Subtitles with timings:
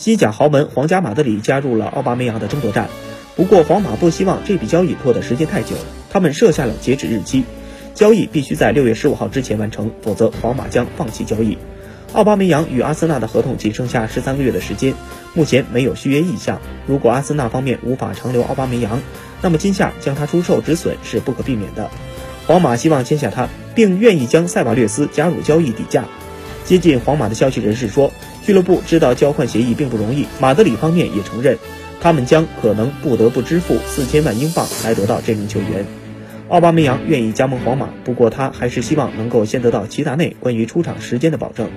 [0.00, 2.88] 西甲豪门皇家马德里加入了奥巴梅扬的争夺战。
[3.36, 5.76] 不过，皇马不希望这笔交易拖的时间太久，
[6.08, 7.44] 他们设下了截止日期，
[7.94, 11.58] 交易必须在六月十五号之前完成，否则皇马将放弃交易。
[12.14, 14.94] 奥巴梅扬与阿森纳的合同仅剩下十三个月的时间，
[15.34, 16.62] 目前没有续约意向。
[16.86, 19.02] 如果阿森纳方面无法长留奥巴梅扬，
[19.42, 21.90] 那么今夏将他出售止损是不可避免的。
[22.46, 26.04] 皇马希望签下他，并愿意将塞瓦略斯加入交易底价。
[26.70, 28.12] 接近皇马的消息人士说，
[28.44, 31.58] 俱乐部知道交换协议并不容易，马德里方面也承认。
[32.00, 35.84] 他们将可能不得不支付四千万英镑来得到这名球员。
[36.48, 41.68] 奥巴梅扬愿意加盟皇马，不过他还是希望能够先得到齐达内关于出场时间的保证。